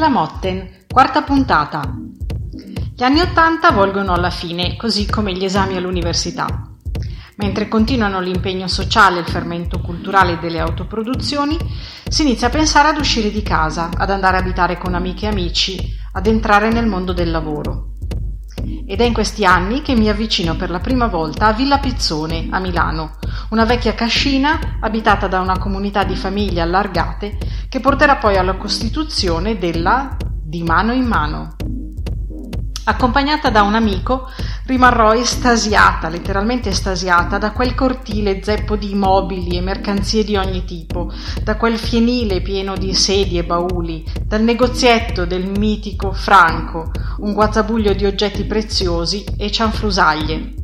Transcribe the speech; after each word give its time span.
Clamotten, 0.00 0.86
quarta 0.88 1.20
puntata. 1.20 1.82
Gli 2.96 3.02
anni 3.02 3.20
Ottanta 3.20 3.70
volgono 3.70 4.14
alla 4.14 4.30
fine, 4.30 4.74
così 4.76 5.04
come 5.04 5.34
gli 5.34 5.44
esami 5.44 5.76
all'università. 5.76 6.46
Mentre 7.36 7.68
continuano 7.68 8.18
l'impegno 8.18 8.66
sociale 8.66 9.18
e 9.18 9.20
il 9.20 9.28
fermento 9.28 9.82
culturale 9.82 10.38
delle 10.38 10.58
autoproduzioni, 10.58 11.58
si 12.08 12.22
inizia 12.22 12.46
a 12.46 12.50
pensare 12.50 12.88
ad 12.88 12.96
uscire 12.96 13.30
di 13.30 13.42
casa, 13.42 13.90
ad 13.94 14.08
andare 14.08 14.38
a 14.38 14.40
abitare 14.40 14.78
con 14.78 14.94
amiche 14.94 15.26
e 15.26 15.28
amici, 15.28 15.78
ad 16.14 16.26
entrare 16.26 16.70
nel 16.72 16.86
mondo 16.86 17.12
del 17.12 17.30
lavoro. 17.30 17.89
Ed 18.90 19.00
è 19.00 19.04
in 19.04 19.12
questi 19.12 19.44
anni 19.44 19.82
che 19.82 19.94
mi 19.94 20.08
avvicino 20.08 20.56
per 20.56 20.68
la 20.68 20.80
prima 20.80 21.06
volta 21.06 21.46
a 21.46 21.52
Villa 21.52 21.78
Pizzone, 21.78 22.48
a 22.50 22.58
Milano, 22.58 23.18
una 23.50 23.64
vecchia 23.64 23.94
cascina 23.94 24.78
abitata 24.80 25.28
da 25.28 25.38
una 25.38 25.58
comunità 25.58 26.02
di 26.02 26.16
famiglie 26.16 26.60
allargate 26.60 27.38
che 27.68 27.78
porterà 27.78 28.16
poi 28.16 28.36
alla 28.36 28.56
costituzione 28.56 29.58
della 29.58 30.16
Di 30.42 30.64
mano 30.64 30.92
in 30.92 31.04
mano. 31.04 31.54
Accompagnata 32.82 33.48
da 33.50 33.62
un 33.62 33.76
amico, 33.76 34.28
rimarrò 34.70 35.12
estasiata, 35.12 36.08
letteralmente 36.08 36.68
estasiata, 36.68 37.38
da 37.38 37.50
quel 37.50 37.74
cortile 37.74 38.40
zeppo 38.40 38.76
di 38.76 38.94
mobili 38.94 39.56
e 39.56 39.60
mercanzie 39.60 40.22
di 40.22 40.36
ogni 40.36 40.64
tipo, 40.64 41.12
da 41.42 41.56
quel 41.56 41.76
fienile 41.76 42.40
pieno 42.40 42.76
di 42.76 42.94
sedie 42.94 43.40
e 43.40 43.44
bauli, 43.44 44.04
dal 44.24 44.42
negozietto 44.42 45.24
del 45.24 45.50
mitico 45.58 46.12
Franco, 46.12 46.92
un 47.18 47.32
guazzabuglio 47.32 47.94
di 47.94 48.06
oggetti 48.06 48.44
preziosi 48.44 49.24
e 49.36 49.50
cianfrusaglie 49.50 50.54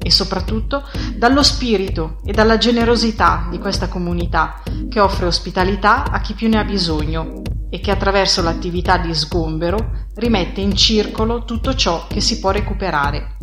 e 0.00 0.10
soprattutto 0.10 0.84
dallo 1.16 1.42
spirito 1.42 2.20
e 2.24 2.30
dalla 2.30 2.58
generosità 2.58 3.48
di 3.50 3.58
questa 3.58 3.88
comunità 3.88 4.62
che 4.88 5.00
offre 5.00 5.26
ospitalità 5.26 6.04
a 6.04 6.20
chi 6.20 6.34
più 6.34 6.48
ne 6.48 6.60
ha 6.60 6.64
bisogno 6.64 7.42
e 7.70 7.80
che 7.80 7.90
attraverso 7.90 8.40
l'attività 8.40 8.98
di 8.98 9.12
sgombero 9.12 10.06
rimette 10.14 10.60
in 10.60 10.76
circolo 10.76 11.44
tutto 11.44 11.74
ciò 11.74 12.06
che 12.06 12.20
si 12.20 12.38
può 12.38 12.50
recuperare. 12.50 13.37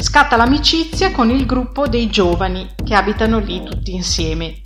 Scatta 0.00 0.36
l'amicizia 0.36 1.10
con 1.10 1.28
il 1.28 1.44
gruppo 1.44 1.88
dei 1.88 2.08
giovani 2.08 2.74
che 2.84 2.94
abitano 2.94 3.40
lì 3.40 3.64
tutti 3.64 3.92
insieme, 3.92 4.60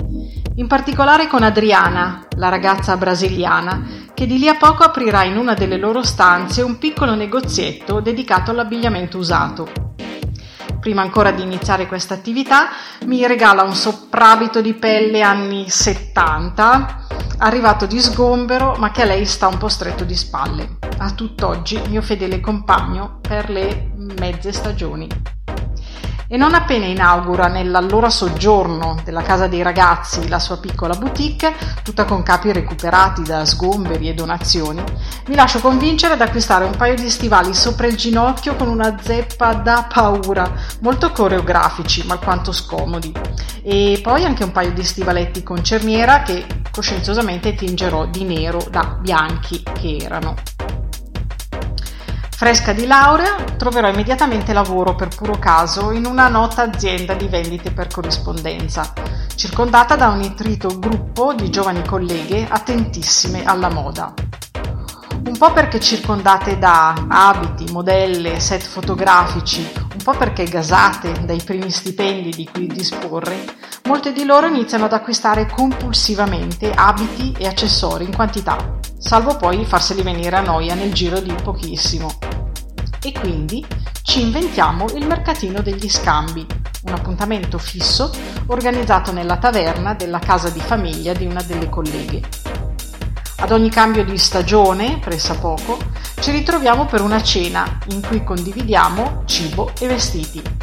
in 0.57 0.67
particolare 0.67 1.27
con 1.27 1.43
Adriana, 1.43 2.27
la 2.37 2.51
ragazza 2.51 2.99
brasiliana, 2.99 4.11
che 4.13 4.27
di 4.27 4.39
lì 4.39 4.47
a 4.47 4.57
poco 4.57 4.83
aprirà 4.83 5.25
in 5.25 5.39
una 5.39 5.55
delle 5.55 5.79
loro 5.79 6.03
stanze 6.03 6.61
un 6.61 6.77
piccolo 6.77 7.15
negozietto 7.15 8.01
dedicato 8.01 8.51
all'abbigliamento 8.51 9.17
usato. 9.17 9.95
Prima 10.79 11.01
ancora 11.01 11.31
di 11.31 11.43
iniziare 11.43 11.87
questa 11.87 12.13
attività, 12.13 12.69
mi 13.07 13.27
regala 13.27 13.63
un 13.63 13.75
soprabito 13.75 14.61
di 14.61 14.75
pelle 14.75 15.23
anni 15.23 15.71
70, 15.71 17.07
arrivato 17.39 17.87
di 17.87 18.01
sgombero, 18.01 18.75
ma 18.79 18.91
che 18.91 19.03
a 19.03 19.07
lei 19.07 19.25
sta 19.25 19.47
un 19.47 19.57
po' 19.57 19.69
stretto 19.69 20.05
di 20.05 20.15
spalle. 20.15 20.77
A 20.99 21.11
tutt'oggi 21.13 21.81
mio 21.89 22.03
fedele 22.03 22.41
compagno 22.41 23.19
per 23.21 23.49
le 23.49 23.93
mezze 24.19 24.53
stagioni 24.53 25.09
e 26.33 26.39
non 26.39 26.55
appena 26.55 26.87
inaugura 26.87 27.47
nell'allora 27.47 28.09
soggiorno 28.09 28.99
della 29.05 29.21
casa 29.21 29.49
dei 29.49 29.61
ragazzi 29.61 30.29
la 30.29 30.39
sua 30.39 30.57
piccola 30.57 30.95
boutique, 30.95 31.55
tutta 31.85 32.07
con 32.07 32.23
capi 32.23 32.51
recuperati 32.53 33.21
da 33.23 33.45
sgomberi 33.45 34.09
e 34.09 34.15
donazioni, 34.15 34.83
mi 35.27 35.35
lascio 35.35 35.59
convincere 35.59 36.15
ad 36.15 36.23
acquistare 36.23 36.65
un 36.65 36.75
paio 36.75 36.95
di 36.95 37.11
stivali 37.11 37.53
sopra 37.53 37.87
il 37.87 37.97
ginocchio 37.97 38.57
con 38.57 38.69
una 38.69 38.97
zeppa 38.99 39.53
da 39.53 39.87
paura, 39.93 40.51
molto 40.81 41.13
coreografici 41.13 42.07
ma 42.07 42.15
alquanto 42.15 42.51
scomodi, 42.51 43.13
e 43.63 44.01
poi 44.03 44.25
anche 44.25 44.43
un 44.43 44.53
paio 44.53 44.73
di 44.73 44.83
stivaletti 44.83 45.43
con 45.43 45.63
cerniera 45.63 46.23
che 46.23 46.47
coscienziosamente 46.71 47.55
tingerò 47.55 48.07
di 48.07 48.25
nero 48.25 48.65
da 48.71 48.97
bianchi 48.99 49.63
che 49.75 49.99
erano. 50.01 50.37
Fresca 52.43 52.73
di 52.73 52.87
laurea, 52.87 53.37
troverò 53.57 53.89
immediatamente 53.89 54.53
lavoro 54.53 54.97
per 54.97 55.15
puro 55.15 55.39
caso 55.39 55.93
in 55.93 56.07
una 56.07 56.27
nota 56.27 56.63
azienda 56.63 57.15
di 57.15 57.29
vendite 57.29 57.71
per 57.71 57.87
corrispondenza, 57.87 58.93
circondata 59.37 59.95
da 59.95 60.09
un 60.09 60.23
intrito 60.23 60.77
gruppo 60.77 61.35
di 61.35 61.51
giovani 61.51 61.87
colleghe 61.87 62.45
attentissime 62.51 63.45
alla 63.45 63.71
moda. 63.71 64.13
Un 65.25 65.39
po' 65.39 65.53
perché 65.53 65.79
circondate 65.79 66.59
da 66.59 67.07
abiti, 67.09 67.71
modelle, 67.71 68.41
set 68.41 68.63
fotografici, 68.63 69.61
un 69.93 70.03
po' 70.03 70.17
perché 70.17 70.43
gasate 70.43 71.25
dai 71.25 71.41
primi 71.45 71.71
stipendi 71.71 72.31
di 72.31 72.51
cui 72.53 72.67
disporre, 72.67 73.45
molte 73.85 74.13
di 74.13 74.25
loro 74.25 74.49
iniziano 74.49 74.87
ad 74.87 74.93
acquistare 74.93 75.47
compulsivamente 75.47 76.73
abiti 76.73 77.37
e 77.39 77.47
accessori 77.47 78.05
in 78.05 78.17
quantità 78.17 78.81
salvo 79.03 79.37
poi 79.37 79.65
farseli 79.65 80.01
venire 80.03 80.37
a 80.37 80.41
noia 80.41 80.75
nel 80.75 80.93
giro 80.93 81.19
di 81.19 81.35
pochissimo. 81.43 82.32
E 83.05 83.11
quindi 83.13 83.67
ci 84.03 84.21
inventiamo 84.21 84.87
il 84.95 85.07
mercatino 85.07 85.61
degli 85.61 85.89
scambi, 85.89 86.47
un 86.85 86.93
appuntamento 86.93 87.59
fisso 87.59 88.13
organizzato 88.47 89.11
nella 89.11 89.39
taverna 89.39 89.95
della 89.95 90.21
casa 90.21 90.51
di 90.51 90.61
famiglia 90.61 91.13
di 91.13 91.27
una 91.27 91.43
delle 91.43 91.69
colleghe. 91.69 92.23
Ad 93.39 93.51
ogni 93.51 93.71
cambio 93.71 94.05
di 94.05 94.17
stagione, 94.17 95.01
pressappoco, 95.01 95.79
ci 96.21 96.31
ritroviamo 96.31 96.87
per 96.87 97.01
una 97.01 97.21
cena 97.21 97.79
in 97.89 98.01
cui 98.07 98.23
condividiamo 98.23 99.25
cibo 99.27 99.73
e 99.81 99.89
vestiti. 99.89 100.62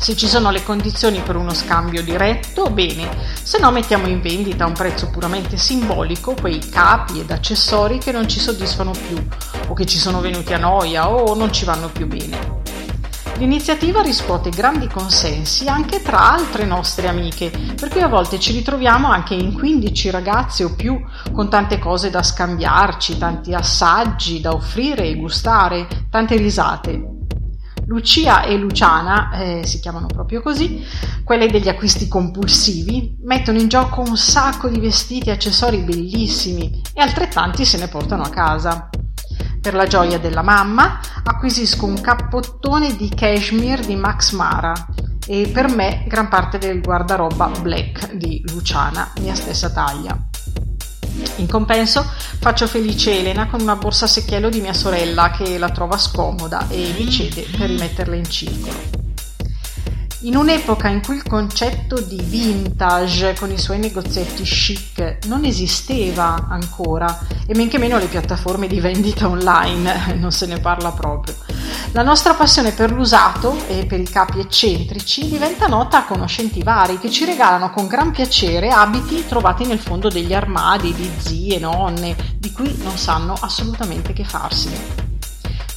Se 0.00 0.16
ci 0.16 0.26
sono 0.28 0.50
le 0.50 0.62
condizioni 0.62 1.20
per 1.20 1.36
uno 1.36 1.52
scambio 1.52 2.02
diretto, 2.02 2.70
bene, 2.70 3.06
se 3.42 3.58
no 3.58 3.70
mettiamo 3.70 4.06
in 4.06 4.22
vendita 4.22 4.64
a 4.64 4.66
un 4.66 4.72
prezzo 4.72 5.10
puramente 5.10 5.58
simbolico 5.58 6.34
quei 6.40 6.58
capi 6.58 7.20
ed 7.20 7.30
accessori 7.30 7.98
che 7.98 8.10
non 8.10 8.26
ci 8.26 8.40
soddisfano 8.40 8.92
più, 8.92 9.22
o 9.68 9.74
che 9.74 9.84
ci 9.84 9.98
sono 9.98 10.22
venuti 10.22 10.54
a 10.54 10.58
noia 10.58 11.10
o 11.10 11.34
non 11.34 11.52
ci 11.52 11.66
vanno 11.66 11.90
più 11.90 12.06
bene. 12.06 12.62
L'iniziativa 13.36 14.00
riscuote 14.00 14.48
grandi 14.48 14.88
consensi 14.88 15.68
anche 15.68 16.00
tra 16.00 16.32
altre 16.32 16.64
nostre 16.64 17.06
amiche, 17.06 17.50
per 17.78 17.90
cui 17.90 18.00
a 18.00 18.08
volte 18.08 18.40
ci 18.40 18.52
ritroviamo 18.52 19.06
anche 19.06 19.34
in 19.34 19.52
15 19.52 20.08
ragazze 20.08 20.64
o 20.64 20.74
più 20.74 20.98
con 21.30 21.50
tante 21.50 21.78
cose 21.78 22.08
da 22.08 22.22
scambiarci, 22.22 23.18
tanti 23.18 23.52
assaggi 23.52 24.40
da 24.40 24.54
offrire 24.54 25.04
e 25.04 25.16
gustare, 25.16 25.86
tante 26.08 26.36
risate. 26.36 27.09
Lucia 27.90 28.44
e 28.44 28.56
Luciana, 28.56 29.32
eh, 29.32 29.66
si 29.66 29.80
chiamano 29.80 30.06
proprio 30.06 30.42
così, 30.42 30.80
quelle 31.24 31.50
degli 31.50 31.68
acquisti 31.68 32.06
compulsivi, 32.06 33.16
mettono 33.24 33.58
in 33.58 33.66
gioco 33.66 34.00
un 34.00 34.16
sacco 34.16 34.68
di 34.68 34.78
vestiti 34.78 35.28
e 35.28 35.32
accessori 35.32 35.78
bellissimi 35.78 36.80
e 36.94 37.00
altrettanti 37.00 37.64
se 37.64 37.78
ne 37.78 37.88
portano 37.88 38.22
a 38.22 38.28
casa. 38.28 38.88
Per 39.60 39.74
la 39.74 39.88
gioia 39.88 40.20
della 40.20 40.42
mamma 40.42 41.00
acquisisco 41.24 41.84
un 41.84 42.00
cappottone 42.00 42.94
di 42.94 43.08
cashmere 43.08 43.84
di 43.84 43.96
Max 43.96 44.34
Mara 44.34 44.72
e 45.26 45.50
per 45.52 45.68
me 45.68 46.04
gran 46.06 46.28
parte 46.28 46.58
del 46.58 46.80
guardaroba 46.80 47.50
black 47.60 48.14
di 48.14 48.40
Luciana, 48.52 49.10
mia 49.18 49.34
stessa 49.34 49.68
taglia. 49.68 50.29
In 51.40 51.48
compenso 51.48 52.04
faccio 52.38 52.66
felice 52.66 53.18
Elena 53.18 53.48
con 53.48 53.62
una 53.62 53.76
borsa 53.76 54.04
a 54.04 54.08
secchiello 54.08 54.50
di 54.50 54.60
mia 54.60 54.74
sorella 54.74 55.30
che 55.30 55.56
la 55.56 55.70
trova 55.70 55.96
scomoda 55.96 56.68
e 56.68 56.94
mi 56.98 57.10
cede 57.10 57.46
per 57.56 57.70
rimetterla 57.70 58.14
in 58.14 58.28
circolo. 58.28 58.78
In 60.24 60.36
un'epoca 60.36 60.88
in 60.88 61.00
cui 61.00 61.14
il 61.14 61.22
concetto 61.22 61.98
di 61.98 62.20
vintage 62.22 63.34
con 63.38 63.50
i 63.50 63.56
suoi 63.56 63.78
negozietti 63.78 64.42
chic 64.42 65.24
non 65.28 65.46
esisteva 65.46 66.46
ancora 66.50 67.26
e 67.46 67.54
men 67.56 67.70
che 67.70 67.78
meno 67.78 67.96
le 67.96 68.04
piattaforme 68.04 68.66
di 68.66 68.78
vendita 68.78 69.26
online, 69.26 70.16
non 70.20 70.32
se 70.32 70.44
ne 70.44 70.60
parla 70.60 70.90
proprio, 70.90 71.34
la 71.92 72.02
nostra 72.02 72.34
passione 72.34 72.72
per 72.72 72.92
l'usato 72.92 73.56
e 73.66 73.84
per 73.84 73.98
i 74.00 74.08
capi 74.08 74.38
eccentrici 74.38 75.28
diventa 75.28 75.66
nota 75.66 75.98
a 75.98 76.04
conoscenti 76.04 76.62
vari 76.62 76.98
che 76.98 77.10
ci 77.10 77.24
regalano 77.24 77.70
con 77.70 77.86
gran 77.86 78.12
piacere 78.12 78.68
abiti 78.68 79.26
trovati 79.26 79.66
nel 79.66 79.80
fondo 79.80 80.08
degli 80.08 80.32
armadi 80.32 80.94
di 80.94 81.10
zie, 81.18 81.58
nonne, 81.58 82.14
di 82.38 82.52
cui 82.52 82.76
non 82.82 82.96
sanno 82.96 83.34
assolutamente 83.40 84.12
che 84.12 84.24
farsene. 84.24 85.08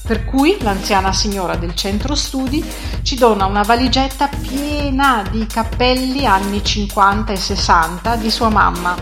Per 0.05 0.25
cui 0.25 0.57
l'anziana 0.59 1.13
signora 1.13 1.55
del 1.55 1.75
centro 1.75 2.13
studi 2.13 2.63
ci 3.03 3.15
dona 3.15 3.45
una 3.45 3.61
valigetta 3.61 4.27
piena 4.27 5.23
di 5.31 5.45
cappelli 5.47 6.25
anni 6.25 6.61
50 6.61 7.31
e 7.31 7.37
60 7.37 8.15
di 8.17 8.29
sua 8.29 8.49
mamma, 8.49 8.95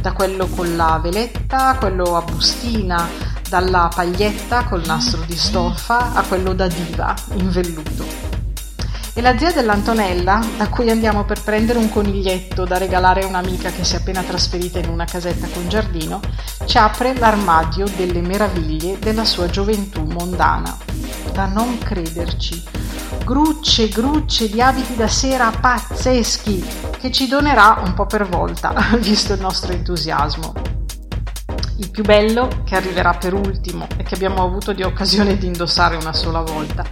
da 0.00 0.12
quello 0.12 0.46
con 0.46 0.76
la 0.76 1.00
veletta 1.02 1.76
quello 1.76 2.16
a 2.16 2.22
bustina, 2.22 3.23
dalla 3.54 3.88
paglietta 3.94 4.64
col 4.64 4.82
nastro 4.84 5.22
di 5.24 5.36
stoffa 5.36 6.12
a 6.12 6.22
quello 6.24 6.54
da 6.54 6.66
diva 6.66 7.14
in 7.34 7.50
velluto. 7.50 8.04
E 9.12 9.20
la 9.20 9.38
zia 9.38 9.52
dell'Antonella, 9.52 10.44
da 10.56 10.68
cui 10.68 10.90
andiamo 10.90 11.24
per 11.24 11.40
prendere 11.40 11.78
un 11.78 11.88
coniglietto 11.88 12.64
da 12.64 12.78
regalare 12.78 13.22
a 13.22 13.28
un'amica 13.28 13.70
che 13.70 13.84
si 13.84 13.94
è 13.94 13.98
appena 13.98 14.22
trasferita 14.22 14.80
in 14.80 14.88
una 14.88 15.04
casetta 15.04 15.46
con 15.46 15.68
giardino, 15.68 16.20
ci 16.64 16.78
apre 16.78 17.16
l'armadio 17.16 17.86
delle 17.94 18.22
meraviglie 18.22 18.98
della 18.98 19.24
sua 19.24 19.46
gioventù 19.46 20.02
mondana. 20.02 20.76
Da 21.32 21.46
non 21.46 21.78
crederci. 21.78 22.60
Grucce, 23.24 23.88
grucce 23.88 24.48
di 24.48 24.60
abiti 24.60 24.96
da 24.96 25.06
sera 25.06 25.52
pazzeschi 25.52 26.64
che 26.98 27.12
ci 27.12 27.28
donerà 27.28 27.80
un 27.84 27.94
po' 27.94 28.06
per 28.06 28.28
volta, 28.28 28.74
visto 28.98 29.34
il 29.34 29.40
nostro 29.40 29.70
entusiasmo. 29.70 30.73
Il 31.76 31.90
più 31.90 32.04
bello, 32.04 32.62
che 32.64 32.76
arriverà 32.76 33.14
per 33.14 33.34
ultimo 33.34 33.88
e 33.96 34.04
che 34.04 34.14
abbiamo 34.14 34.44
avuto 34.44 34.72
di 34.72 34.82
occasione 34.84 35.36
di 35.36 35.46
indossare 35.46 35.96
una 35.96 36.12
sola 36.12 36.40
volta, 36.40 36.84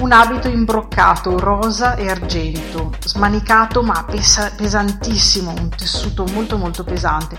un 0.00 0.10
abito 0.10 0.48
imbroccato 0.48 1.38
rosa 1.38 1.94
e 1.94 2.08
argento, 2.08 2.92
smanicato 3.04 3.82
ma 3.82 4.04
pesa- 4.04 4.50
pesantissimo, 4.56 5.52
un 5.56 5.68
tessuto 5.68 6.24
molto 6.32 6.58
molto 6.58 6.82
pesante, 6.82 7.38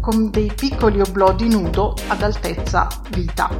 con 0.00 0.30
dei 0.30 0.50
piccoli 0.54 0.98
oblò 1.00 1.34
di 1.34 1.48
nudo 1.50 1.94
ad 2.06 2.22
altezza 2.22 2.88
vita. 3.10 3.50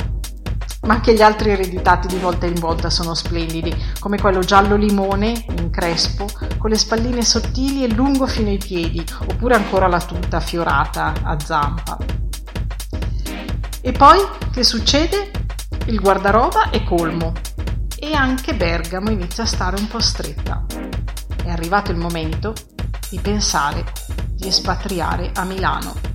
Ma 0.83 0.95
anche 0.95 1.13
gli 1.13 1.21
altri 1.21 1.51
ereditati 1.51 2.07
di 2.07 2.17
volta 2.17 2.47
in 2.47 2.55
volta 2.55 2.89
sono 2.89 3.13
splendidi, 3.13 3.75
come 3.99 4.19
quello 4.19 4.41
giallo 4.41 4.77
limone 4.77 5.45
in 5.59 5.69
crespo, 5.69 6.25
con 6.57 6.71
le 6.71 6.79
spalline 6.79 7.23
sottili 7.23 7.85
e 7.85 7.93
lungo 7.93 8.27
fino 8.27 8.49
ai 8.49 8.59
piedi, 8.59 9.05
oppure 9.27 9.55
ancora 9.55 9.87
la 9.87 10.01
tuta 10.01 10.41
fiorata 10.41 11.13
a 11.23 11.39
zampa. 11.39 12.18
E 13.81 13.93
poi 13.93 14.19
che 14.53 14.65
succede? 14.65 15.31
Il 15.87 16.01
guardaroba 16.01 16.71
è 16.71 16.83
colmo, 16.85 17.33
e 17.97 18.13
anche 18.13 18.55
Bergamo 18.55 19.11
inizia 19.11 19.45
a 19.45 19.47
stare 19.47 19.79
un 19.79 19.87
po' 19.87 20.01
stretta. 20.01 20.67
È 21.45 21.49
arrivato 21.49 21.91
il 21.91 21.97
momento 21.97 22.55
di 23.09 23.19
pensare 23.21 23.85
di 24.35 24.49
espatriare 24.49 25.31
a 25.35 25.45
Milano. 25.45 26.08